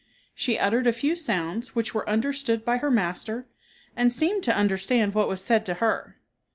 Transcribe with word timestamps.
She 0.33 0.57
uttered 0.57 0.87
a 0.87 0.93
few 0.93 1.15
sounds 1.15 1.75
which 1.75 1.93
were 1.93 2.09
understood 2.09 2.65
by 2.65 2.77
her 2.77 2.89
master, 2.89 3.45
and 3.95 4.11
seemed 4.11 4.41
to 4.45 4.57
understand 4.57 5.13
what 5.13 5.27
was 5.29 5.43
said 5.43 5.63
to 5.67 5.73
her. 5.75 6.17